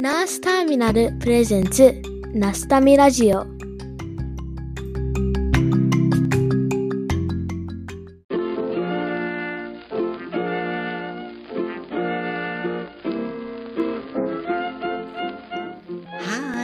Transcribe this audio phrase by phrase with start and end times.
[0.00, 2.00] ナースターミナルプレゼンツ
[2.32, 3.46] ナスタミラジオは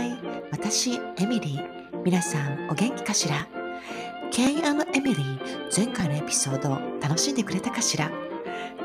[0.04, 0.16] い、
[0.52, 2.02] 私、エミリー。
[2.04, 3.48] 皆さん、お元気かしら
[4.30, 4.46] ?K& エ
[5.00, 5.38] ミリー、
[5.76, 8.12] 前回のエピソード、楽しんでくれたかしら？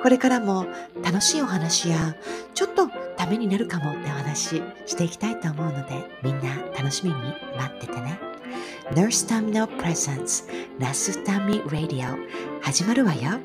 [0.02, 0.66] これからも
[1.04, 2.16] 楽しいお話や、
[2.56, 2.90] ちょっと
[3.30, 7.16] めになるかもってお話していきたいと思うので、みんな楽しみに
[7.58, 8.20] 待っててね。
[8.92, 10.46] Nurse Time No Presence
[10.80, 12.16] ナスタミ Radio
[12.62, 13.40] 始まるわよ。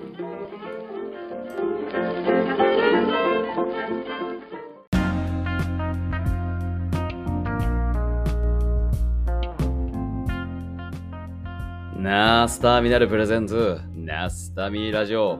[11.98, 15.38] ナースターミナルプレゼンツ、ナスタミラジオ。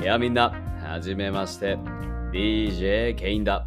[0.00, 1.97] いやみんな、はじめまして。
[2.32, 3.66] DJ ケインだ。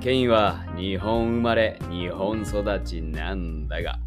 [0.00, 3.98] ケインは日本生まれ、日本育ちなんだが、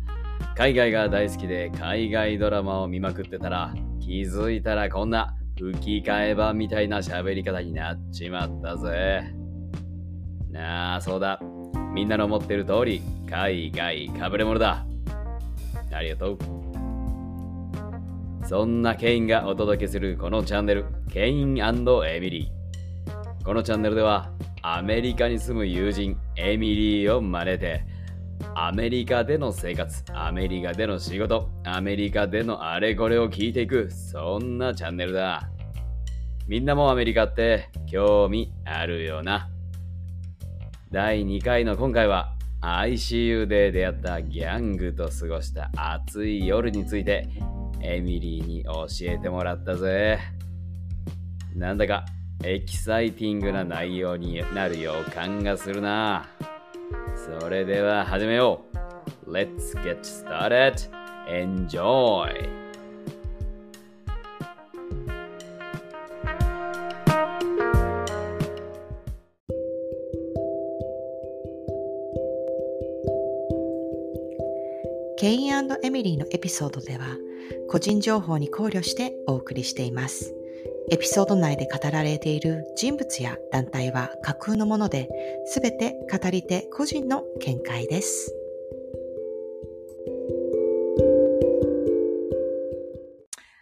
[0.55, 9.23] 海外が大好きで海外ドラマを見まくってたら、気づいたらこんな吹き替え版みたいな喋り方になっちまったぜ。
[10.51, 11.41] なあ、そうだ。
[11.93, 14.85] みんなの思ってる通り、海外かぶれ者だ。
[15.91, 16.37] ありがとう。
[18.45, 21.71] そんなケインがお届けするこのチャンネル、ケインエ
[22.21, 22.64] ミリー。
[23.45, 24.31] このチャンネルでは、
[24.63, 27.85] アメリカに住む友人、エミリーを真似て、
[28.55, 35.47] アメリカでの生活、アメリカでの仕事、アメリカでのあれこれを聞いていく、そんなチャンネルだ。
[36.47, 39.47] みんなもアメリカって興味あるよな。
[40.89, 47.27] 第2回の今回は ICU で出会ったギャングと過ごした暑い夜について
[47.83, 50.17] エミリーに教えてもらったぜ。
[51.55, 52.05] なんだか
[52.43, 56.27] エキサイティングな内容になる予感がするな。
[57.39, 58.61] それでは始めよ
[59.25, 59.31] う。
[59.31, 60.75] Let's get started.
[61.27, 62.65] Enjoy!
[75.17, 77.05] ケインエミリーのエピソードでは、
[77.69, 80.35] 個人情報に考慮してお送りしています。
[80.91, 85.09] エピソード内で語られている人物や団体は架空のもので、
[85.47, 88.35] すべて語り手個人の見解です。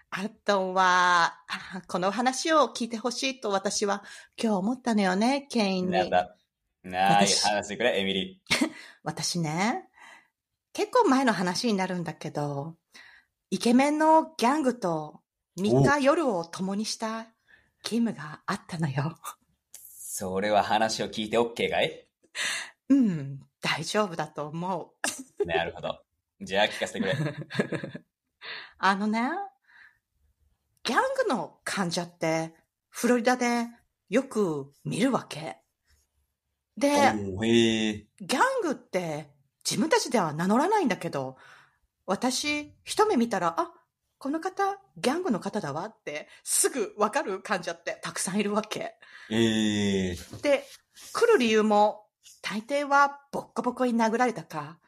[0.09, 4.03] あとは、あこの話を聞いてほしいと私は
[4.38, 5.91] 今日思ったのよね、ケインに。
[5.91, 6.35] なんだ
[6.83, 8.41] ない私話してくれ、エミリ
[9.03, 9.88] 私ね、
[10.73, 12.75] 結構前の話になるんだけど、
[13.50, 15.22] イケメンのギャングと
[15.57, 17.27] 3日夜を共にした
[17.83, 19.17] 勤務があったのよ。
[19.73, 22.07] それは話を聞いて OK かい？
[22.89, 24.93] うん、大丈夫だと思
[25.41, 25.45] う。
[25.45, 25.99] なるほど。
[26.41, 27.15] じゃあ聞かせてくれ。
[28.77, 29.29] あのね、
[30.83, 32.53] ギャングの患者って
[32.89, 33.67] フロリダで
[34.09, 35.57] よく見るわけ。
[36.77, 36.89] で。
[36.89, 39.31] ギャングって
[39.63, 41.37] 自分たちでは名乗らないんだけど、
[42.05, 43.71] 私、一目見たら、あ、
[44.23, 48.95] この方、ギャングの方だわって、すぐわかる患者ってたくさんいるわけ。
[49.29, 50.16] ええ。
[50.41, 50.63] で、
[51.11, 52.06] 来る理由も、
[52.41, 54.79] 大抵はボッコボコに殴られたか、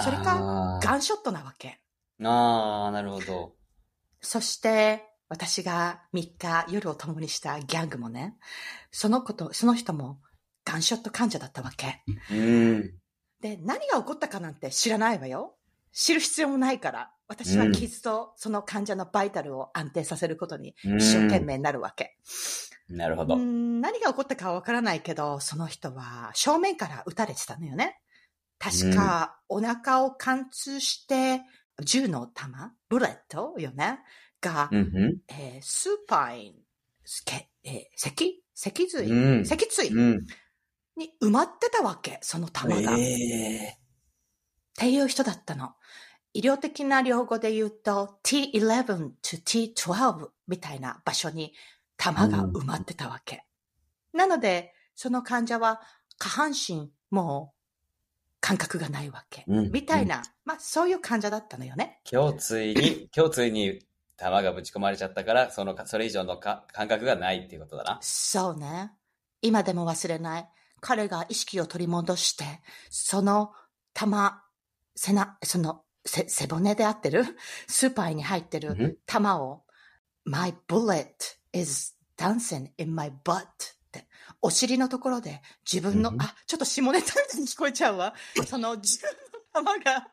[0.00, 1.80] それか、あーガンショットなわけ。
[2.22, 3.56] あー、なるほど。
[4.20, 8.36] そして、私が3日夜を共にしたギャングもね、
[8.92, 10.20] そのこと、その人も
[10.64, 12.04] ガンショット患者だったわけ。
[12.30, 12.94] うん。
[13.40, 15.56] で、何が起こったかなんて知らないわよ。
[15.90, 22.16] 知る必要もないから、私は傷とその患者のバイタルを安定させることにうん一生懸命になるわけ。
[22.88, 23.36] うなるほど。
[23.36, 27.98] ん何が起こったかはわからないけど、その人は正面から撃たれてたのよね。
[28.58, 31.42] 確か、お腹を貫通して、
[31.82, 33.98] 銃の弾、ブレットよね、
[34.40, 35.16] が、うんうん。
[35.28, 36.54] えースーパイン、
[37.64, 40.26] えー脊脊髄、うん脊椎うん。
[40.96, 42.96] に埋まってたわけ、その弾が。
[42.96, 43.76] えっ
[44.76, 45.74] ていう人だったの。
[46.34, 51.54] 医療的な用語で言うと T11 to T12 みたいな場所に
[51.96, 53.44] 弾が埋まってたわけ。
[54.12, 55.80] なので、その患者は
[56.18, 57.54] 下半身もう
[58.40, 59.44] 感覚がないわけ。
[59.46, 62.00] うんみたいな、まあそういう患者だったのよね。
[62.12, 63.78] 胸椎に、 胸椎に
[64.16, 67.98] 弾がぶち込まれちゃったから、そのか、それ以上のか感覚がないっていうことだな。
[68.02, 68.92] そうね。
[69.40, 70.48] 今でも忘れない。
[70.80, 72.44] 彼が意識を取り戻して、
[72.90, 73.52] その
[73.94, 74.42] 弾、
[74.96, 77.24] 背な、その背背骨であってる？
[77.66, 79.64] スーパーに入ってるうん弾を、
[80.24, 81.06] My bullet
[81.52, 84.08] is dancing in my butt っって。
[84.42, 85.40] お尻のところで
[85.70, 88.14] 自分の、うんあ、ちょっと下ネタみたいに聞こえちゃうわ。
[88.46, 89.10] その自分
[89.62, 90.08] の玉が、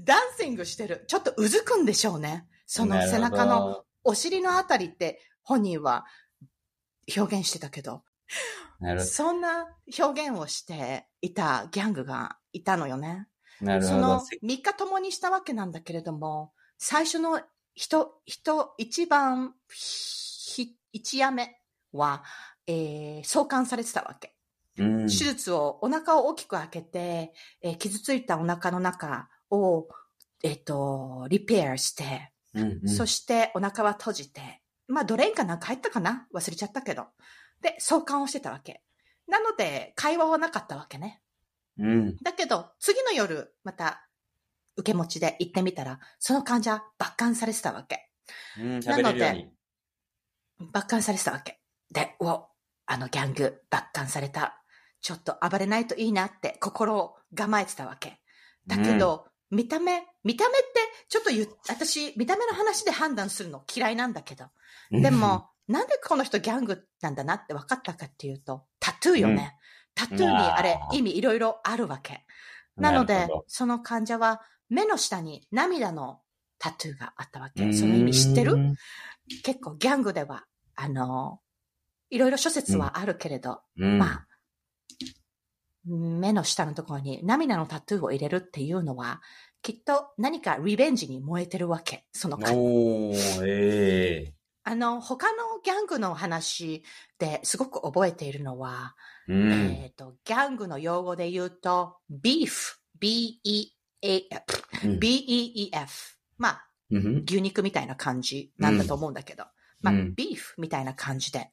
[0.00, 1.04] ダンシングしてる。
[1.08, 2.48] ちょっとうずくんでしょうね。
[2.66, 3.84] その背中の。
[4.04, 6.06] お尻のあたりって本人は
[7.14, 8.04] 表現してたけど、
[8.80, 9.66] なるほそんな
[9.98, 13.26] 表現をしていたギャングがいたのよね。
[13.60, 13.66] ど。
[13.66, 14.20] なるほどその。
[14.42, 17.40] 3日共にしたわけなんだけれども、最初の
[17.74, 21.60] 人、人、一番、ひ、一夜目
[21.92, 22.24] は、
[22.66, 24.34] えー送還されてたわけ。
[24.78, 27.32] うん手術を、お腹を大きく開けて、
[27.62, 29.88] えー傷ついたお腹の中を、
[30.44, 36.26] えっ、と、リペアして、うんうんそしてお腹は閉じて、まあ、ドレーンかなんか入ったかな？
[36.32, 37.06] 忘れちゃったけど。
[37.60, 38.82] で、送還をしてたわけ。
[39.26, 41.20] なので、会話はなかったわけね。
[41.78, 42.16] うん。
[42.22, 44.08] だけど、次の夜、また、
[44.76, 48.10] 受け持ちで行ってみたら、その患者、抜管されてたわけ。
[48.58, 48.64] うん。
[48.78, 49.52] 喋れるように。
[50.72, 51.60] 抜管されてたわけ。
[51.90, 52.46] で、お、
[52.86, 54.62] あのギャング、抜管された。
[55.00, 58.20] ちょっと暴れないといいなって心を構えてたわけ。
[58.66, 64.46] だけど、見た目、見た目って、ちょっと言う、私、見た目の話で判断するの嫌いなんだけど。
[64.90, 69.56] でも、なんでこの人ギャングなんだなって分かったかっていうと、タトゥーよね。
[69.98, 72.24] タトゥーにあれ意味いろいろあるわけ。
[72.76, 74.40] うん、なのでその患者は
[74.70, 76.20] 目の下に涙の
[76.58, 77.72] タトゥーがあったわけ。
[77.72, 78.52] その意味知ってる？
[78.52, 78.74] うん
[79.44, 81.40] 結構ギャングでは、あの、
[82.08, 83.98] いろいろ諸説はあるけれど、うん。
[83.98, 84.26] まあ、
[85.84, 89.20] 目の下のところに涙のタトゥーを入れるっていうのは、
[89.60, 92.06] きっと何かリベンジに燃えてるわけ。
[92.12, 94.34] その患おー、ええ
[94.68, 96.84] あの、他のギャングの話
[97.18, 98.94] ですごく覚えているのは、
[99.26, 99.50] うん。
[99.50, 104.28] えっ、と、ギャングの用語で言うと、beef, b-e-a,
[104.84, 104.98] うん。
[105.00, 106.18] b-e-e-f。
[106.36, 109.44] まあ、うん牛肉みたいな感じなんだと思うんだけど、
[109.80, 111.50] まあ、うんビーフみたいな感じで、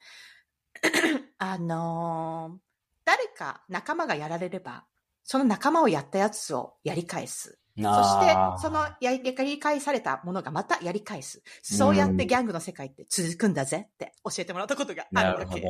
[1.40, 2.66] あのー
[3.06, 4.84] 誰か仲間がやられれば、
[5.24, 7.60] その仲間をやったやつをやり返す。
[7.78, 11.42] そしてそのやり返されたものがまたやり返す。
[11.62, 15.62] そうやってギャングの世界って続くんだぜって教えてもらったことがあなるわけ。
[15.62, 15.68] ど。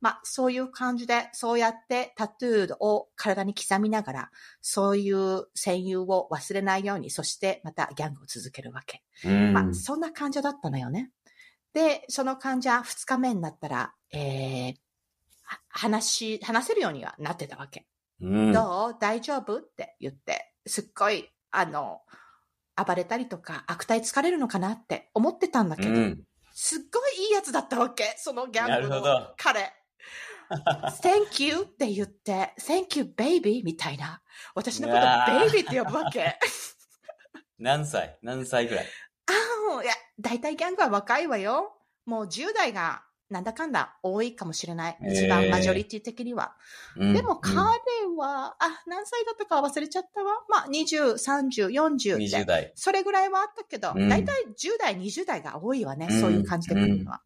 [0.00, 4.30] まあ、そういう感じで、そうやってタトゥーを体に刻みながら、
[4.60, 9.04] そういう戦友を忘れないように、そしてまたギャングを続けるわけ。
[9.24, 9.52] うん。
[9.52, 11.12] まあ、そんな患者だったのよね。
[11.72, 14.74] で、その患者二日目になったら、えー、
[15.44, 17.86] は話し、話せるようにはなってたわけ。
[18.20, 18.52] うん。
[18.52, 18.96] どう？
[18.98, 19.58] 大丈夫？
[19.58, 22.00] って言って、すっごい、あの、
[22.76, 26.22] 暴れたりとか、悪態つかれるのかなって思ってたんだけど、うん。
[26.54, 28.14] すっごいいいやつだったわけ。
[28.18, 29.72] そのギャングのど彼。
[31.02, 34.22] Thank you って言って、Thank you baby みたいな。
[34.54, 36.38] 私のことうわー baby って呼ぶわけ。
[37.58, 38.18] 何歳？
[38.22, 38.86] 何歳ぐらい？
[38.86, 41.78] ああ、いや、大体ギャングは若いわよ。
[42.04, 44.98] もう10代がなんだかんだ多いかもしれない。
[45.00, 46.54] 一えー番マジョリティ的には。
[46.96, 47.56] うんでも彼
[48.16, 50.34] は、あ、何歳だったか忘れちゃったわ。
[50.48, 52.38] まあ、20、30、40うんって。
[52.38, 52.72] 20代。
[52.76, 56.06] それぐらいはあったけど、うん大体10代、20代が多いわね。
[56.10, 57.22] うんそういう感じで来るのは。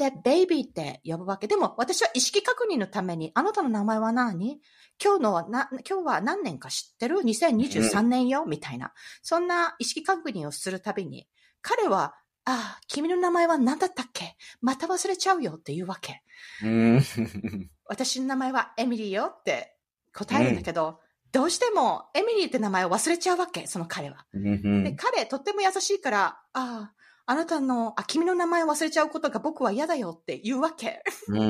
[0.00, 1.46] で、ベイビーって呼ぶわけ。
[1.46, 4.58] でも、私は意識確認のために、あなたの名前は何？
[5.02, 8.94] 今日のはな、今日は何年か知ってる ?2023 年よ、みたいな。
[9.20, 11.28] そんな意識確認をするたびに、
[11.60, 12.14] 彼は、
[12.44, 14.36] ああ、君の名前は何だったっけ？
[14.60, 16.22] また忘れちゃうよって言うわけ。
[16.62, 17.02] うん。
[17.86, 19.76] 私の名前はエミリーよって
[20.14, 21.00] 答えるんだけど、
[21.32, 24.26] どうしてもエミリーって名前を忘れちゃうわけ、その彼は。
[24.32, 26.94] うんで、彼、とっても優しいから、ああ、
[27.26, 31.02] あなたの、あ、君の名前を忘れちゃうことが僕は嫌だよって言うわけ。
[31.28, 31.44] うんう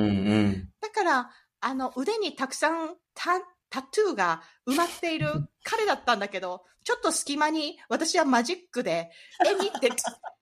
[0.49, 0.69] ん。
[0.81, 1.31] だから、
[1.61, 9.11] あの、腕にたくさんタタトゥーが埋まっている彼だったんだけど、ちょっと隙間に私はマジックで、
[9.47, 9.91] エミって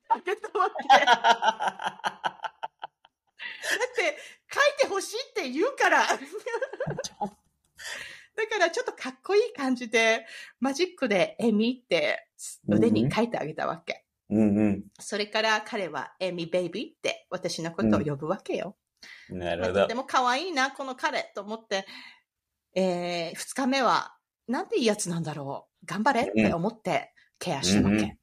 [0.08, 0.88] あげたわけ。
[0.88, 1.84] だ
[3.90, 4.16] って、
[4.52, 6.06] 書いてほしいって言うから。
[8.36, 10.24] だからちょっとかっこいい感じで、
[10.60, 12.28] マジックでエミって
[12.68, 14.04] 腕に書いてあげたわけ。
[14.30, 18.76] うんそれから彼はエミベイビーって私のことを呼ぶわけよ。
[19.30, 19.38] うん。
[19.38, 19.82] なるまあほど。
[19.82, 21.86] とても可愛いな、この彼と思って、
[22.74, 24.14] えー、二日目は、
[24.46, 25.86] なんていいやつなんだろう。
[25.86, 27.96] 頑張れって思ってケアしたわけ。
[27.96, 28.18] うんうん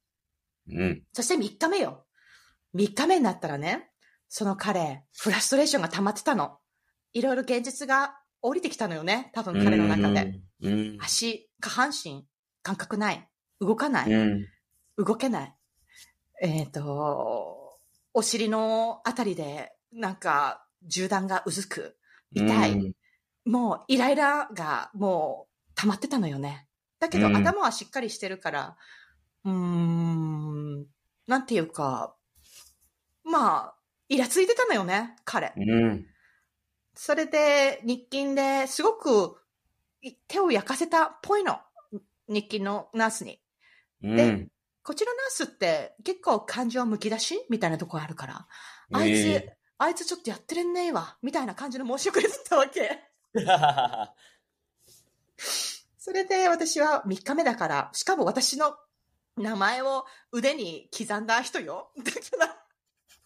[0.68, 1.02] うん。
[1.12, 2.04] そして三日目よ。
[2.72, 3.90] 三日目になったらね、
[4.28, 6.58] その彼、フラストレーションが溜まってたの。
[7.12, 9.30] いろいろ現実が降りてきたのよね。
[9.34, 10.40] 多分彼の中で。
[10.62, 10.98] うん。
[11.00, 12.26] 足、下半身、
[12.62, 13.28] 感覚ない。
[13.60, 14.12] 動かない。
[14.12, 14.46] うん。
[14.98, 15.54] 動けない。
[16.42, 17.78] えっ、と、
[18.12, 21.96] お尻のあたりで、なんか、銃弾がうずく。
[22.32, 22.72] 痛い。
[22.72, 22.92] うん
[23.46, 26.66] もう、イライラがもう、溜まってたのよね。
[26.98, 28.76] だけど、うん頭はしっかりしてるから、
[29.46, 30.86] うーん、
[31.26, 32.14] なんていうか、
[33.24, 33.74] まあ、
[34.08, 35.52] イラついてたのよね、彼。
[35.56, 36.06] うん。
[36.94, 39.36] それで、日勤ですごく
[40.02, 41.58] い手を焼かせたっぽいの。
[42.28, 43.40] 日勤のナースに。
[44.02, 44.48] うん。
[44.82, 47.44] こちらナースって結構感情むき出し？
[47.50, 48.46] みたいなとこあるから、
[48.92, 52.98] あいつ、ええあいつちょっとやってれんねえわ、みたいな感じの申し遅れだったわけ。
[55.98, 58.74] それで私は3日目だから、しかも私の
[59.36, 61.90] 名前を腕に刻んだ人よ。
[61.96, 62.66] だから、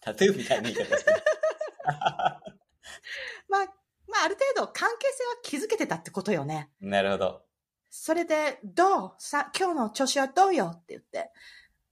[0.01, 1.23] タトゥーみたいな言い方してる。
[3.47, 3.65] まあ、
[4.07, 6.71] まあ、ある程度関係性は築けてたってことよね。
[6.79, 7.45] なるほど。
[7.89, 9.15] それで、どう？
[9.19, 11.31] さ、今日の調子はどうよって言って、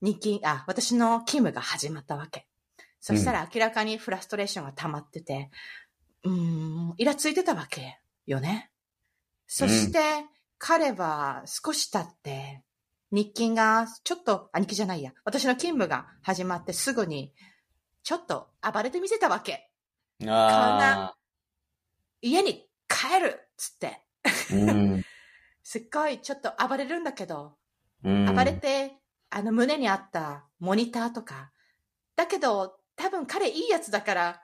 [0.01, 2.47] 日勤、あ、私の勤務が始まったわけ。
[3.01, 5.51] そしたら明らかにフラストレーションが溜まってて、
[6.23, 6.31] うー
[6.91, 8.71] ん、イラついてたわけよね。
[9.47, 9.99] そして、
[10.57, 12.63] 彼は少し経って、
[13.11, 17.33] 日勤がちょっと、兄貴じゃないや、私の勤務が始まってすぐに、
[18.03, 19.69] ちょっと暴れてみせたわけ。
[20.27, 21.15] あ
[22.21, 24.01] 家に帰るっつって。
[24.23, 24.29] あ。
[24.53, 25.03] うん。
[25.63, 27.55] すっごいちょっと暴れるんだけど、
[28.03, 28.97] うん暴れて、
[29.29, 31.51] あの胸にあったモニターとか。
[32.15, 34.43] だけど、多分彼いいやつだから、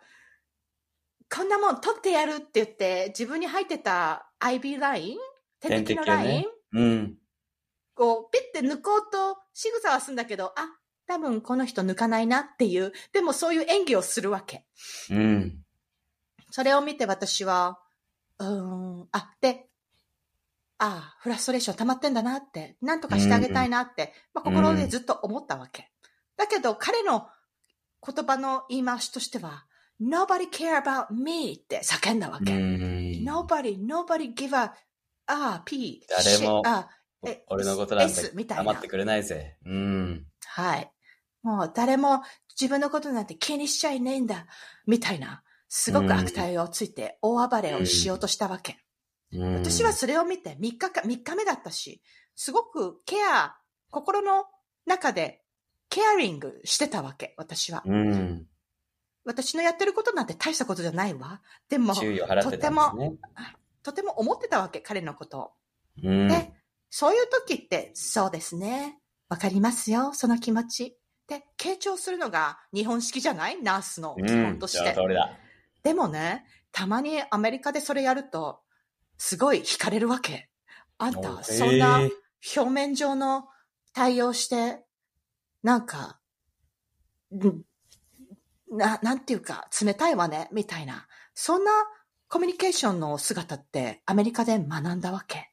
[1.34, 5.17] こんなもん取ってやるって言って、自分に入ってた IB ライン？
[5.60, 7.17] 点滴のライン、点滴うん。
[7.95, 10.67] こう、ピッて抜こうと仕草はするんだけど、あ、
[11.07, 14.65] 多分この人抜かないなっていう、でもそういう演技をするわけ。
[15.09, 15.63] うん。
[16.51, 17.79] それを見て私は、
[18.39, 19.67] うーん、あ、で、
[20.77, 25.91] ああ、フラストレーション溜まってんだなって、なんとかしてあげたいなって、まあ、心でずっと思ったわけ。
[26.37, 27.27] だけど、彼の
[28.05, 29.65] 言葉の言い回しとしては、
[30.01, 32.53] nobody care about me って叫んだわうけ。
[32.53, 33.23] ん。
[33.23, 34.73] nobody, nobody give a,
[35.27, 36.61] あ、p, 誰も
[37.48, 39.57] 俺のことなんて黙ってくれないぜ。
[39.65, 40.25] うん。
[40.45, 40.91] はい。
[41.43, 42.24] もう誰も
[42.60, 44.48] 自分のことなんて気にしちゃいねえんだ、
[44.88, 48.74] みたいな、すごく悪態をついて大暴れをしようとしたわけ。
[48.74, 48.79] うん
[49.31, 52.01] 私はそれを見て3日か、3日目だったし、
[52.36, 53.55] すごくケア、
[53.89, 54.45] 心の
[54.86, 55.41] 中で
[55.89, 57.84] ケアリングしてたわけ、私は。
[57.86, 58.45] うん。
[59.25, 61.41] 私のやってることなんて大したことじゃないわ。
[61.67, 61.93] でも、
[62.51, 63.13] てたんですね。
[63.84, 65.51] とても思ってたわけ、彼のことを。
[66.03, 66.27] うん。
[66.27, 66.53] で、
[66.89, 69.00] そういう時って、そうですね。
[69.27, 70.98] わかりますよ、その気持ち。
[71.27, 73.62] で、傾聴するのが日本式じゃない？
[73.62, 74.94] ナースの基本として。
[74.94, 75.32] その通りだ。
[75.84, 78.60] でもね、たまにアメリカでそれやると、
[79.18, 80.50] すごい惹かれるわけ。
[80.98, 82.00] あんおた、そんな
[82.56, 83.46] 表面上の
[83.94, 84.84] 対応して、
[85.63, 86.20] なんか、
[87.34, 87.63] ん
[88.77, 91.08] な、なんていうか、冷たいわね、みたいな。
[91.34, 91.72] そんな
[92.27, 95.51] コミュニケーションの姿ってアメリカで学んだわけ。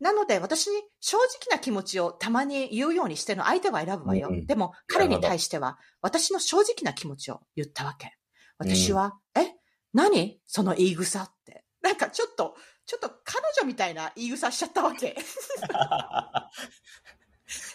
[0.00, 4.28] なので、私に正直な気持ちをたまに言うようにしての相手は選ぶわよ。
[4.28, 8.16] うんうんでも、彼に対しては、私の正直な気持ちを言ったわけ。
[8.58, 9.54] 私は、え？
[9.92, 10.40] 何？
[10.46, 11.64] その言い草って。
[11.82, 12.54] なんかちょっと、
[12.86, 15.16] ちょっと彼女みたいな言い草しちゃったわけ。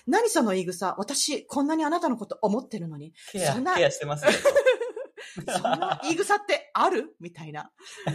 [0.07, 0.95] 何その言い草？
[0.97, 4.31] 私、こんなにあなたのこと思ってるのに、ケア、そんなケアしてますよ。
[5.47, 7.15] そんな言い草ってある？
[7.19, 7.71] みたいな。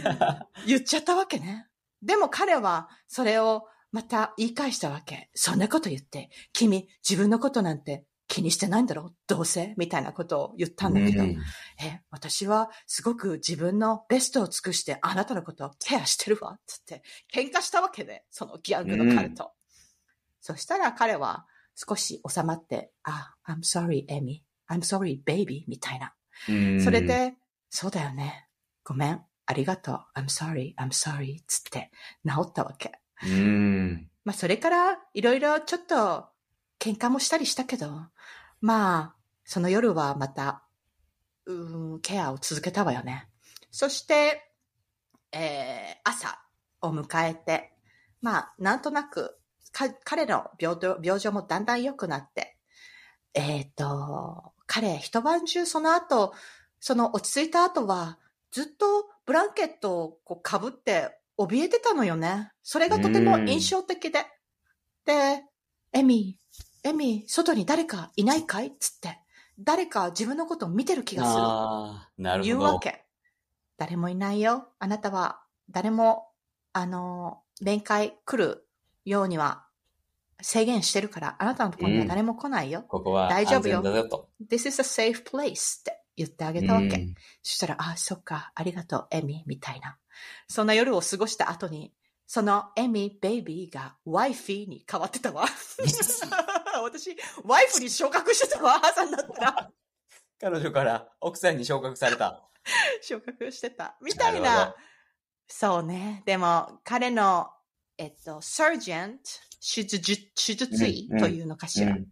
[0.65, 1.67] 言っちゃったわけね。
[2.01, 5.29] でも彼はそれをまた言い返したわけ。
[5.33, 9.73] そんなこと言って、君自分のことなんて気にしてないんだろどうせ？
[9.77, 11.37] みたいなことを言ったんだけど、うん
[11.81, 16.59] え、私はすごく自分のベストを尽くしてあなたのことをケアしてるわ。
[16.67, 17.01] つって
[17.33, 19.51] 喧嘩したわけで、そのギャングの彼と。
[20.41, 24.43] そしたら彼は少し収まって、あ、I'm sorry, Amy.
[24.69, 25.65] I'm sorry, baby.
[25.67, 26.13] みたいな。
[26.47, 27.33] うんそれ、で、
[27.69, 28.47] そうだよね。
[28.83, 29.23] ごめん。
[29.47, 30.05] ありがとう。
[30.15, 31.37] I'm sorry, I'm sorry.
[31.47, 31.89] つって
[32.23, 32.91] 治ったわけ。
[33.23, 34.09] うん。
[34.25, 36.27] まあそれからいろいろちょっと
[36.79, 38.07] 喧嘩もしたりしたけど、
[38.61, 40.63] まあその夜はまた、
[41.45, 43.27] うん、ケアを続けたわよね。
[43.71, 44.51] そして、
[45.31, 46.39] えー、朝
[46.81, 47.73] を迎えて、
[48.21, 49.37] まあなんとなく
[49.71, 52.57] 彼の病状病状もだんだん良くなって、
[53.33, 56.33] えっ、と、彼一晩中その後、
[56.79, 58.17] その落ち着いた後は
[58.51, 62.51] ずっとブランケットをこう被って怯えてたのよね。
[62.61, 64.25] それがとても印象的で。
[65.05, 65.43] で、
[65.93, 66.37] エミ、
[66.83, 69.19] エミ、外に誰かいないかいつって。
[69.57, 71.41] 誰か自分のことを見てる気がする。
[71.41, 72.73] ああ、なる言うほど。
[72.75, 73.05] わけ。
[73.77, 74.69] 誰もいないよ。
[74.79, 76.27] あなたは誰も、
[76.73, 78.67] あの、面会来る
[79.05, 79.65] ようには
[80.41, 82.83] 制限してるから、あなたのところには誰も来ないよ。
[82.87, 83.81] ここは大丈夫よ。
[84.49, 86.87] This is a safe place って言ってあげたわけ。
[86.87, 89.97] うんそしたら、あ、そっか、ありがとう、エミ、みたいな。
[90.47, 91.93] そんな夜を過ごした後に、
[92.27, 95.45] そのエミ、ベイビーがワイフィーに変わってたわ。
[96.83, 99.71] 私、ワイフに昇格してたわ、朝になったら。
[100.39, 102.47] 彼女から奥さんに昇格された。
[103.01, 103.97] 昇格してた。
[104.01, 104.75] みたいなな。
[105.47, 106.23] そうね。
[106.25, 107.49] でも、彼の、
[107.97, 109.17] えっと、surgeon、
[109.59, 111.91] 手術、手術医うんというのかしら。
[111.91, 112.07] うん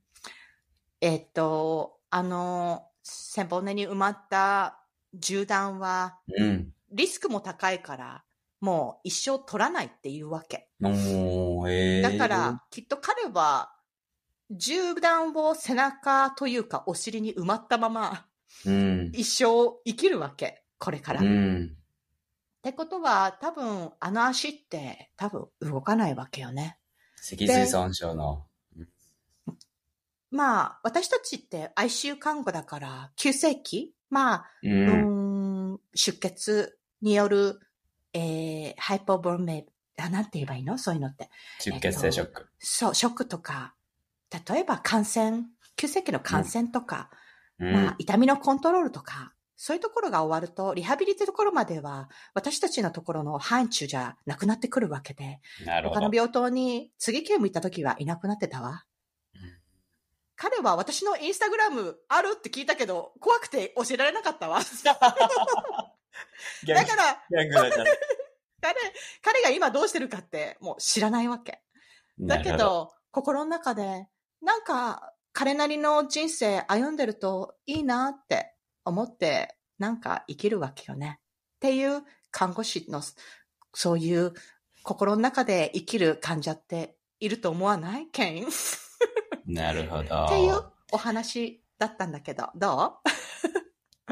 [1.01, 4.79] えっと、あの、背骨に埋まった
[5.13, 6.73] 銃弾は、うん。
[6.91, 8.23] リスクも高いから、
[8.59, 10.69] もう一生取らないっていうわけ。
[10.81, 12.01] えー。
[12.01, 13.73] だから、きっと彼は、
[14.49, 18.25] 銃弾を背中というかお尻に埋まったまま、
[18.65, 19.11] うん。
[19.13, 20.63] 一生生きるわけ。
[20.79, 21.21] これから。
[21.21, 21.77] っうん。
[22.63, 26.79] てことは、多分、あの足って、多分動かないわけよね。
[27.17, 28.45] 脊髄損傷の。
[30.29, 34.67] まあ、私たちって ICU 看護だから、急性期まあ、う。
[34.69, 37.59] ん、出血による、
[38.13, 39.65] えー、ハイポボルメ、
[39.99, 40.77] あ、なんて言えばいいの？
[40.77, 41.29] そういうのって。
[41.59, 42.47] 出血性ショック。
[42.59, 43.75] そう、ショックとか、
[44.49, 45.43] 例えば感染、
[45.75, 47.09] 急性期の感染とか、
[47.59, 47.73] うん。
[47.73, 55.39] まあ、痛みのコントロールとか、そういうところが終わると、リハビリってところまでは、私たちのところの範疇じゃなくなってくるわけで。
[55.65, 58.69] 他の病棟に次刑務行った時はいなくなってたわ。
[58.69, 59.57] うん
[60.39, 64.59] 彼は私のインスタグラムあるって聞いたけど、怖くて教えられなかったわ。
[66.67, 67.23] だから。
[68.59, 68.75] 彼、
[69.21, 71.61] 彼が今どうしてるかってもう知らないわけ。
[72.19, 74.07] だけど、心の中で、
[74.41, 81.19] なんか、彼なりの人生歩んでるといいなって思って、なんか生きるわけよね。
[81.57, 83.01] っていう看護師の、
[83.73, 84.33] そういう
[84.83, 88.07] 心の中で生きる患者っていると思わない？
[88.07, 88.49] ケインっ
[89.45, 90.27] なるほど。
[90.27, 92.99] ていうお話だったんだけど、ど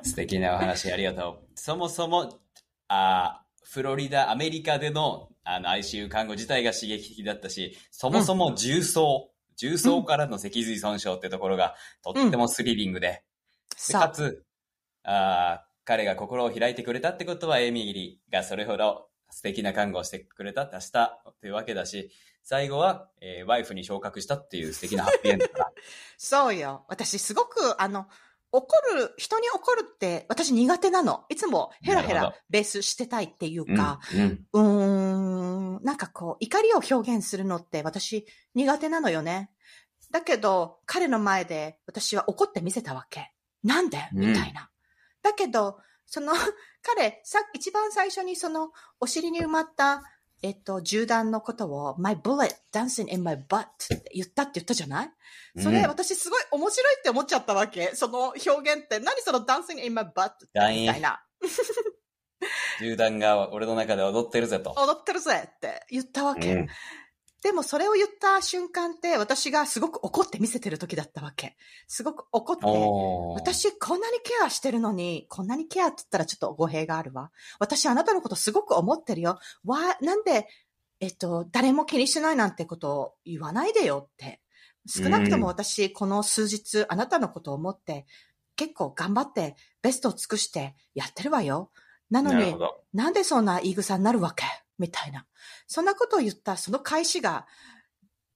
[0.03, 1.47] 素敵なお話ありがとう。
[1.55, 2.39] そもそも、
[2.87, 13.21] あーフロリダ、アメリカでのあの ICU 看護自体が刺激的だったし、そもそも重曹、重曹からの脊髄損傷ってところがとってもスリリングで、うで
[13.75, 14.01] そう。
[14.01, 14.43] かつ、
[15.03, 22.11] あー彼が心を開いてくれたってことは、エミリーがそれほど素敵な看護をしてくれた、したというわけだし、
[22.43, 25.45] 最後は、えーワイフに昇格したっていう素敵なハッピーエンド。
[26.17, 26.85] そうよ。
[26.87, 28.07] 私すごく、あの、
[28.55, 31.25] 怒る、人に怒るって私苦手なの。
[31.29, 34.47] いつもヘラヘラベースしてたいっていうか、うん、うん。
[34.53, 39.51] うーん、なんかこう、怒りを表現するのって私苦手なのよね。
[40.11, 43.33] だけど、彼の前で私は怒って見せたわけ。
[43.63, 43.97] なんで？
[44.13, 44.69] うんみたいな。
[45.21, 46.33] だけど、その、
[46.83, 50.03] 彼、さ、一番最初にその、お尻に埋まった、
[50.45, 55.09] えっと、銃弾のことを、my bullet dancing in my butt って言ったって言ったじゃない？
[55.57, 57.95] それ、うん私すごい面白いって思っちゃったわけ。
[57.95, 58.99] その表現って。
[58.99, 61.19] 何その dancing in my butt みたいな。
[62.79, 64.75] 銃弾が俺の中で踊ってるぜと。
[64.77, 66.53] 踊ってるぜって言ったわけ。
[66.53, 66.67] うん
[67.45, 71.55] でもそれを言った瞬間って私がすごく怒って見せてる時だったわけ。
[71.87, 72.65] すごく怒って、
[73.39, 77.29] 私こんなにケアしてるのに、こんなにケアって言ったらちょっと語弊があるわ。
[77.59, 79.37] 私あなたのことすごく思ってるよ。
[79.63, 80.47] わ、なんで、
[80.99, 84.41] えっと、誰も気にしないなんてことを言わないでよって。
[84.87, 88.07] 少なくとも私、この数日、あなたのことを思って、
[88.55, 91.69] 結構頑張って、ベストを尽くしてやってるわよ。
[92.09, 92.71] なのにな。
[92.91, 94.45] なんでそんな言い草になるわけ？
[94.77, 95.25] みたいな。
[95.67, 97.47] そんなことを言ったその返しが、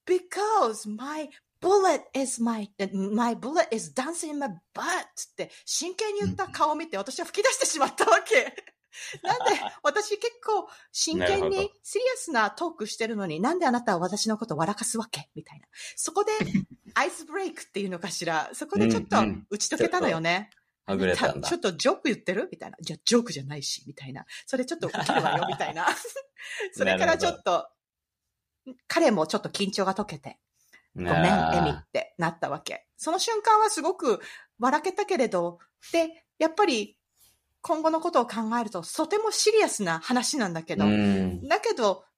[0.06, 8.54] because my bullet is my, my bullet is dancing in my butt って真剣に言った顔を見て私は吹き出してしまったわけ。
[9.22, 15.30] なんで私結構真剣にシリアスなトークしてるのになんであなたは私のことを笑かすわけ？
[15.36, 15.68] みたいな。
[15.94, 16.32] そこで
[16.94, 19.16] アイスブレイクっていうのかしら、そこでちょっと
[19.48, 20.50] 打ち解けたのよね。
[20.90, 21.58] はぐれたんだちょ。
[21.58, 22.48] っとジョーク言ってる？
[22.50, 22.76] みたいな。
[22.80, 24.24] じゃあ、ジョークじゃないし、みたいな。
[24.46, 25.86] それちょっと受けるわよ、みたいな。
[26.72, 27.68] それからちょっと、
[28.86, 30.38] 彼もちょっと緊張が解けて、
[30.94, 32.86] ごめん、エミってなったわけ。
[32.96, 34.20] その瞬間はすごく
[34.58, 35.58] 笑けたけれど、
[35.92, 36.98] で、やっぱり
[37.62, 41.48] 今後のことを考えると、とてもシリアスな話なんだけど、うん。
[41.48, 42.10] だけど、うん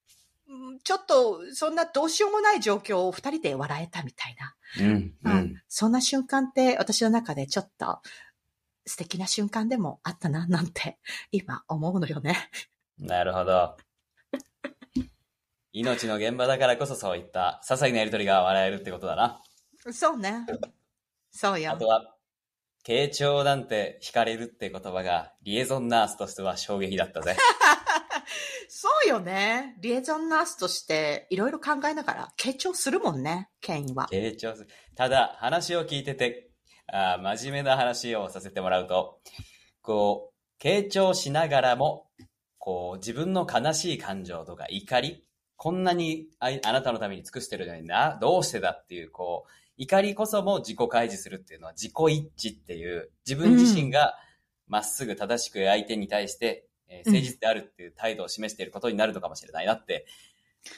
[0.84, 4.54] ちょっと、そんなどうしようもない状況を二人で笑えたみたいな。
[4.80, 4.94] うん。
[4.94, 5.62] ううんん。
[5.68, 8.00] そんな瞬間って私の中でちょっと
[8.86, 10.98] 素敵な瞬間でもあったな、なんて
[11.32, 12.50] 今思うのよね。
[12.98, 13.76] なるほど。
[15.72, 19.42] 命の現場だからこそそういった些細なやりとりが笑えるってことだな。
[19.92, 20.46] そうね。
[21.30, 21.86] そうよあと。
[21.86, 22.14] は、
[22.84, 27.36] 傾聴なんて惹かれるって言葉が、リエゾンナースとしては衝撃だったぜ。
[28.68, 29.76] そうよね。
[29.80, 34.08] リエゾンナースとしていろいろ考えながら傾聴するもんね、ケインは。
[34.10, 34.68] 傾聴する。
[34.94, 36.51] ただ、話を聞いてて、
[36.92, 39.18] あー真面目な話をさせてもらうと、
[39.80, 42.06] こう、傾聴しながらも、
[42.58, 45.24] こう、自分の悲しい感情とか怒り、
[45.56, 51.92] こんなにあいあなたのために尽くしてるのにな、どうしてだっていう、こう、怒りこそも自己開示するっていうのは自己
[52.36, 54.14] 一致っていう、自分自身が
[54.68, 60.06] まっすぐ正しく相手に対して、えー誠実であるっていう態度を示していることになるのかもしれないなって、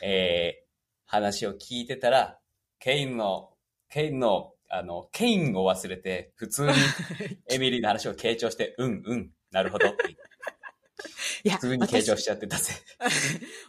[0.01, 0.65] えー
[1.07, 2.39] 話を聞いてたら、
[2.79, 3.51] ケインの、
[3.91, 6.73] ケインの、あの、ケインを忘れて、普通に
[7.51, 12.73] エミリーの話を傾聴して、うん、うん、なるほどって、いや、普通に傾聴しちゃってたぜ。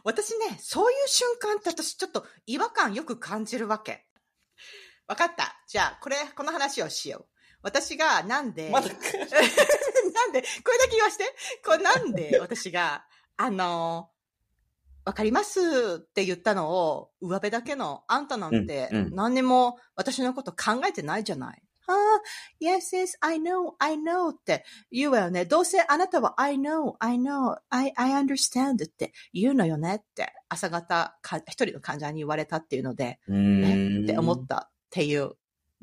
[0.03, 4.05] 私 私ね、そういう瞬間って私ちょっと違和感よく感じるわけ。
[5.07, 5.61] わかった？
[5.67, 7.25] じゃあ、これ、この話をしよう。
[7.61, 8.97] 私がなんで、まだ、 なん
[10.31, 11.25] で、これだけ言わして。
[11.63, 13.05] これなんで私が、
[13.37, 14.09] あの、
[15.05, 15.59] わかります
[15.97, 21.61] って言ったのを、上辺だけの、あんたなんて何にも私のこと考えてないじゃない。
[21.87, 21.95] ああ、
[22.59, 25.45] yes, yes, I know, I know って言うわよね。
[25.45, 35.33] どうせあなたは I know, I know, I, I understand って言うのよねって、朝方か、一人の患者に言われたっていうので、うえーんって思ったっていう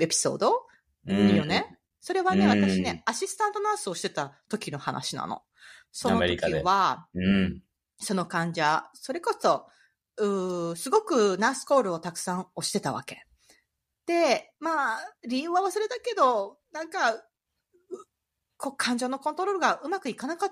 [0.00, 0.66] エピソード
[1.06, 1.78] うんいいよね。
[2.00, 5.42] それはね、うん私ね、アシスタントナースをしてた時の話なの。
[5.92, 7.62] その時アメリカでは、うん。
[8.02, 9.66] その患者、それこそ、
[10.18, 13.24] うすごくナースコールをたくさん押してたわけ。
[14.06, 17.22] で、まあ、理由は忘れたけど、なんか、
[18.56, 20.50] こ感情のコントロールがうまくいかなかっ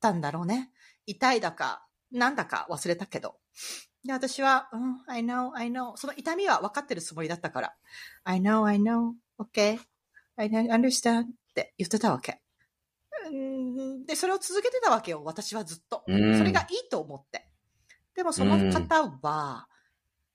[0.00, 0.70] たんだろうね。
[1.06, 3.36] 痛いだか、なんだか忘れたけど。
[4.04, 5.96] で、私は、うん、I know, I know.
[5.96, 7.74] その痛みは分かってるつもりだったから。
[8.24, 9.78] I know, I know, okay,
[10.36, 12.40] I understand って言ってたわけ。
[13.30, 16.04] うんで、それを続けてたわけよ、私はずっと。
[16.06, 17.46] うんそれがいいと思って。
[18.14, 19.68] でもその方は、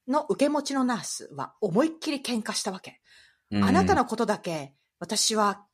[0.07, 3.01] の受け持ちのナースは思いっきり喧嘩したわけ。
[3.53, 5.65] あなたのことだけ私は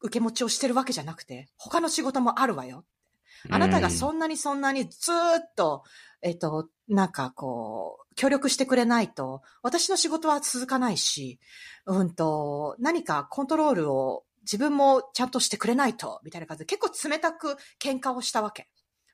[0.00, 2.84] 受け持ちをしてるわけじゃなくて、他の仕事もあるわよ。
[3.50, 5.84] あなたがそんなにそんなにずーっと、
[6.22, 11.38] えっと、なんかこう、協力してくれないと、私の仕事は続かないし、
[11.86, 18.68] うんと、何かコントロールを自分もちゃんとしてくれないと、みたいな感じで結構冷たく喧嘩をしたわけ。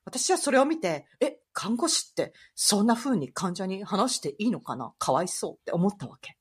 [0.05, 4.93] 私はそれを見て、え、看護師ってそんな風に患者に話していいのかな？
[4.99, 6.37] かわいそうって思ったわけ。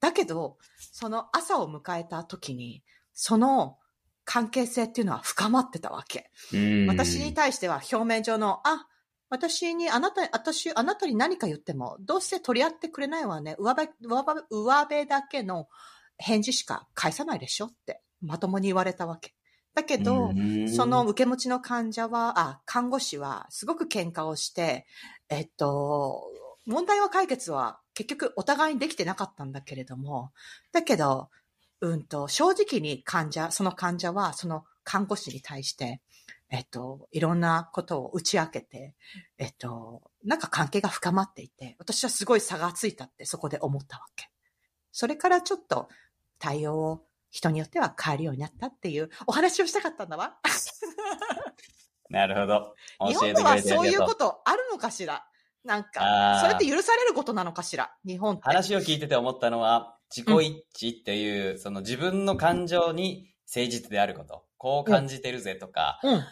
[0.00, 0.58] だけど、
[0.92, 3.78] その朝を迎えた時に、その
[4.24, 6.30] 関係性っていうのは深まってたわけ。
[6.52, 8.86] うん私に対しては表面上の、あ、
[9.28, 13.54] 私に、あなた、私、あなたに何か言っても、どうせ取り合ってくれないわね。
[13.58, 15.68] 上辺、上辺、上辺だけの
[16.18, 19.34] 返事しか返さないでしょって、まともに言われたわけ。
[19.74, 24.86] だけど、うんその受け持ちの患者は、あ、看護師はすごく喧嘩をして、
[25.28, 26.30] えっと、
[26.66, 30.32] 問題は解決は結局お互いにできてなかったんだけれども、
[30.72, 31.30] だけど、
[31.80, 36.00] うんと、正直に患者、その患者はその看護師に対して、
[36.50, 38.94] えっと、いろんなことを打ち明けて、
[39.38, 44.28] えっと、なんか関係が深まっていて、私はすごい差がついたってそこで思ったわけ。
[44.92, 45.88] それからちょっと
[46.38, 50.38] 対応を人によっては変えるようになったっていうお話をしたかったんだわ。
[52.10, 52.74] なるほど。
[53.08, 55.24] 日本ではそういうことあるのかしら？
[55.64, 57.94] なんあか、ーそれって許されることなのかしら？
[58.04, 58.42] 日本って。
[58.44, 64.44] 話を聞いてて思ったのは、自己一致っていう、その自分の感情に誠実であること。
[64.58, 66.24] こう感じてるぜとか、うん。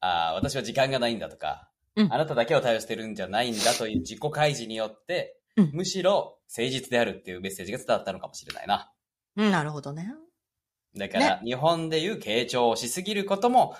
[0.00, 8.92] あー私は時間がないんだとか、うんあなただけを対応してるんじゃないんだという自己開示によって、うんむしろ誠実であるっていうメッセージが伝わったのかもしれないな。
[9.36, 10.14] うん、なるほどね。
[10.98, 13.74] だから、日本でいう傾聴をしすぎることも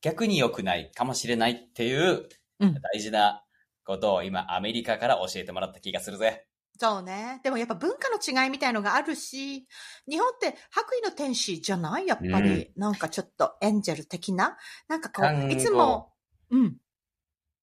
[0.00, 2.28] 逆に良くないかもしれないっていう
[2.60, 3.44] うん大事な
[3.84, 6.46] ことを今アメリカから教えてもらった気がするぜ。
[6.78, 7.40] そうね。
[7.44, 9.66] でもやっぱ文化の違いみたいのがあるし、
[10.08, 12.06] 日本って白衣の天使じゃない？
[12.06, 14.56] やっぱり、なんかちょっとエンジェル的な？
[14.88, 16.12] なんかこう、いつも、
[16.50, 16.72] うん、い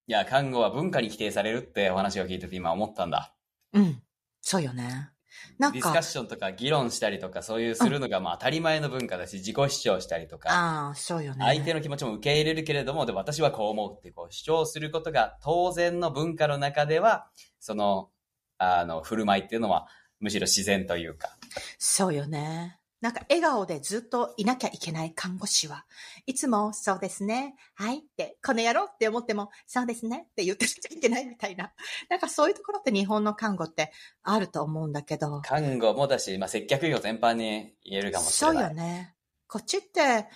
[0.07, 3.33] や、看護は文化に規定されるってお話を聞いてて今思ったんだ。
[3.73, 4.01] うん。
[4.41, 5.09] そうよね。
[5.57, 11.45] なんかディスカッ、ションとか議論したりとかそういうするのがまあ当たり前の文化だし、自己主張したりとか、ああ、そうよね。
[11.45, 18.09] 相手の気持ちも受け入れるけれども、で私はこう思うってこう主張することが当然の文化の中では、その、
[18.57, 19.87] あの、振る舞いっていうのは
[20.19, 21.37] むしろ自然というか。
[21.77, 22.78] そうよね。
[23.01, 25.85] なんか笑顔でずっといなきゃいけない看護師は、
[26.25, 31.71] いつもそうですね、はいって、この野郎って思っても、そうですねって言ってなきゃいけないみたいな。
[32.09, 33.91] なんかそういうところって日本の看護って
[34.23, 35.39] あると思うんだけど。
[35.41, 38.67] 看護もだし、まあ、接客業全般に言えるかもしそうれない。
[38.69, 39.15] よね。
[39.47, 40.27] こっちって、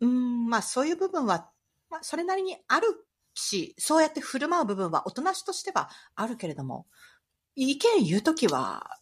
[0.00, 1.48] うーん、まあそういう部分は、
[1.90, 6.86] まあそれなりにあるし、そうやって振る舞う部分は大人しとしてはあるけれども、
[7.54, 8.98] 意見言うときは、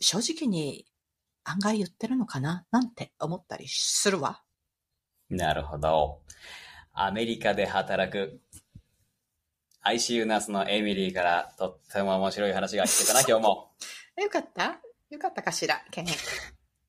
[0.00, 0.86] 正直に
[1.44, 2.64] 案外言ってるのかな？
[2.70, 4.42] なんて思ったりするわ。
[5.30, 6.20] なるほど。
[6.92, 8.40] アメリカで働く
[9.84, 13.72] ICU ナースのエミリーからとっても面白い話が聞けたな、 今日も。
[14.16, 16.06] よかったよかったかしら、ケン。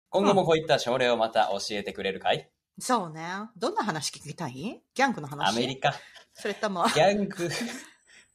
[0.09, 2.49] 今後もこういった症例をまた教えてくれるかい？
[2.79, 3.25] そうね。
[3.57, 4.53] どんな話聞きたい？
[4.93, 5.49] ギャングの話？
[5.49, 5.93] アメリカ。
[6.33, 7.49] それとも、ギャング。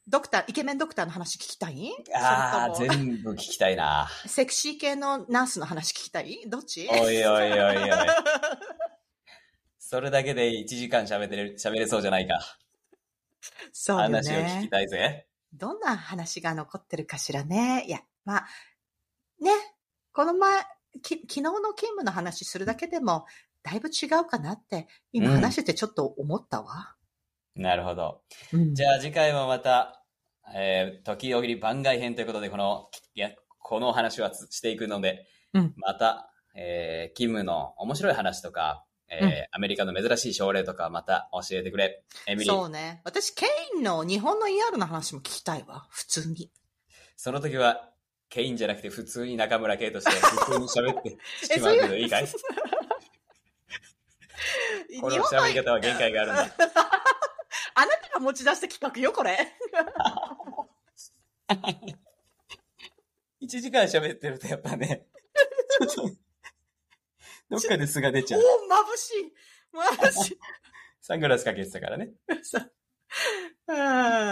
[0.09, 1.91] ドクター、イケメンドクターの話聞きたい？
[2.15, 4.09] ああ、全部聞きたいな。
[4.25, 6.39] セクシー系のナースの話聞きたい？
[6.47, 6.87] どっち？
[6.91, 7.89] おいおいおいおい。
[9.77, 12.39] それだけで1時間喋れ喋れそうじゃないか。
[13.71, 14.67] そうよ話を聞きね。
[14.69, 15.27] たいぜ。
[15.53, 17.85] どんな話が残ってるかしらね。
[17.87, 18.47] いや、まあ、
[19.39, 19.51] ね。
[20.11, 20.63] この前、
[21.01, 23.25] き昨日の勤務の話するだけでも、
[23.63, 26.95] だいぶ違うかなって、今うん話しててちょっと思ったわ。
[27.55, 28.21] なるほど。
[28.53, 29.98] うんじゃあ次回もまた、
[30.53, 42.03] えー、時おぎり番外編ということで、この、いや、このお話はつしていくので、うんまた、えー、キムの面白い話とか、えーうんアメリカの珍しい症例とか、また教えてくれ。
[42.27, 42.53] エミリー。
[42.53, 43.01] そうね。
[43.03, 45.87] 私、ケインの日本の ER の話も聞きたいわ。
[45.89, 46.51] 普通に。
[47.15, 47.89] その時は、
[48.29, 52.27] ケインじゃなくて普通に中村圭として普通に喋ってしまうけどいいかい？
[55.01, 56.41] この喋り方は限界があるんだ。
[57.75, 59.37] あなたが持ち出した企画よ、これ。
[63.41, 65.07] 1時間喋ってるとやっぱね、
[65.79, 66.15] ちょっと
[67.49, 68.41] どっかで素が出ちゃう。
[68.41, 68.47] おお、
[68.93, 69.33] 眩しい。
[69.73, 70.39] 眩しい。
[71.01, 72.11] サングラスかけてたからね。
[73.67, 73.71] あ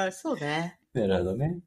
[0.09, 0.79] ーそうね。
[0.93, 1.59] なるほどね。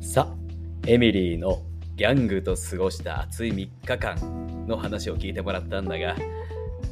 [0.00, 0.36] さあ、
[0.86, 1.62] エミリーの
[1.96, 6.16] ギャングと過ごした熱い3日間の話を聞いてもらったんだが、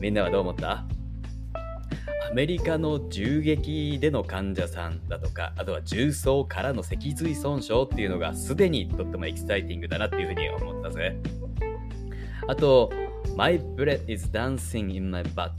[0.01, 0.71] みんなはどう思った？
[0.73, 0.87] ア
[2.35, 11.17] メリカの銃撃での患者さんだとか、あとは重曹からの脊髄損傷っていうのがすでにとってもエキサイティングだなっていうふうに思ったぜ。
[12.49, 12.91] あと、
[13.37, 15.53] My breath is dancing in my butt.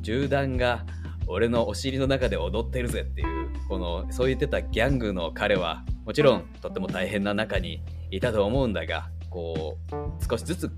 [0.00, 0.86] 銃弾が
[1.26, 7.82] 俺のお尻の中で踊ってるぜっていう、この、そう言ってたギャングの彼は、もちろんとっても大変な中に
[8.12, 10.70] いたと思うんだが、こう、少しずつ、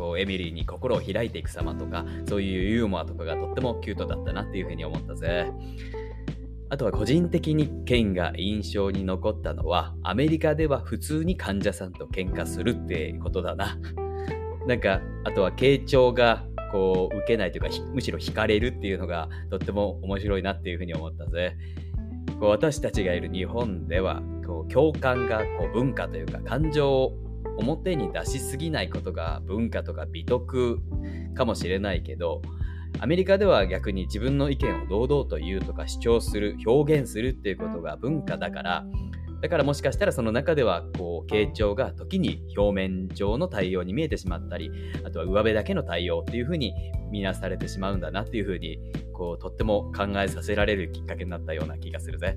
[0.00, 5.52] こう、エミリーに心を開いていく様とか、そういうユーモアとかがとってもキュートだったなっていうふうに思ったぜ。
[6.70, 13.78] あとは個人的にケンが印象に残ったのは、アメリカでは普通に患者さんと喧嘩するってことだな。
[14.66, 21.56] なんか、あとは傾聴がこう受けないというか、むしろ惹かれるっていうのがとっても面白いなっていうふうに思ったぜ。
[22.38, 27.29] こう私たちがいる日本では、こう共感がこう文化というか感情を
[27.60, 30.80] 表に出しすぎないことが文化とか美徳
[31.34, 32.42] かもしれないけど、
[32.98, 38.84] アメリカでは逆に自分の意見を堂々と言うとか主張する、表現するっていうことが文化だから、
[39.40, 44.70] だからもしかしたらその中ではこう傾聴が時に表面上の対応に見えてしまったり
[45.02, 46.74] あとは上辺だけの対応っていうふうに
[47.10, 48.78] 見なされてしまうんだなっていうふうに
[49.14, 52.36] こうとっても考えさせられるきっかけになったような気がするぜ。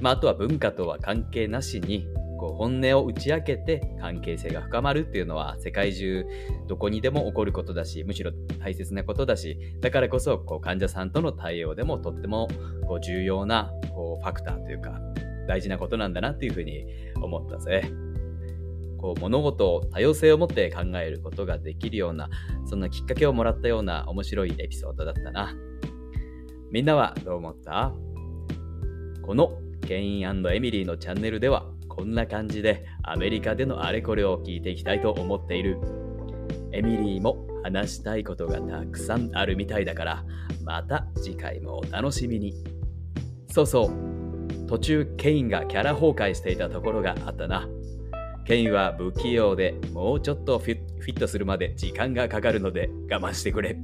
[0.00, 2.08] まあ、あとは文化とは関係なしに
[2.42, 6.26] こう本音を打ち明けて関係性が深まるっていうのは世界中
[6.66, 12.48] どこにでも起こることだしむしろ大切なことだしだからこそこう患者さんとの対応でもとっても
[12.88, 14.98] こう重要なこうファクターというか
[15.46, 16.84] 大事なことなんだなっていうふうに
[17.22, 17.88] 思ったぜ。
[18.98, 22.28] こう物事を多様性を持って考えることができるような
[22.66, 25.54] そんなきっかけをもらったような面白いエピソードだったな。
[26.72, 27.92] みんなはどう思った？
[29.22, 35.78] このケインエミリーのチャンネルではこんな感じでアメリカでのあれこれを聞いていきたいと思っている。
[36.72, 40.24] エミリーも話したいことがたくさんあるみたいだから
[40.64, 42.54] また次回もお楽しみに。
[43.48, 47.68] そうそう、途中ケインがキャラ崩壊していたところがあったな。
[48.46, 53.76] ケインは不器用でもうちょっとフィットするまで時間がかかるので我慢してくれ。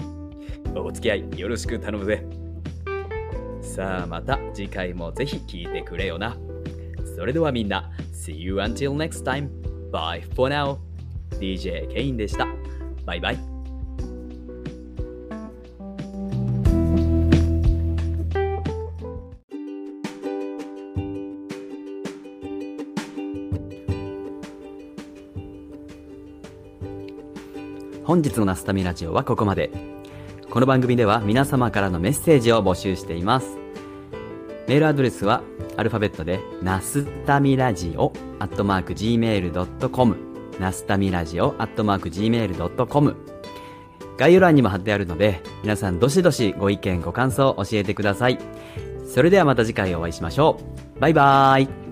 [0.75, 2.25] お付き合いよろしく頼むぜ。
[3.61, 6.39] さあまた次回もぜひ聞いてくれよな。
[7.19, 9.51] それではみんな、See you until next time.
[9.91, 10.79] Bye for now.
[11.41, 12.47] DJ ケインでした。
[13.05, 13.39] バイバイ。
[28.05, 29.73] 本日のナスタミラジオはここまで。
[30.49, 33.58] この番組では皆様からのメッセージを募集しています。
[34.69, 35.43] メールアドレスは
[35.79, 40.17] アルファベットでナスタミラジオアットマーク Gmail.com
[40.61, 43.17] ナスタミラジオアットマーク Gmail.com
[44.19, 48.39] 概要欄にも貼ってあるので皆さんどしどしご意見ご感想を教えてください。
[49.07, 50.61] それではまた次回お会いしましょ
[50.97, 51.01] う。
[51.01, 51.88] バイバーイ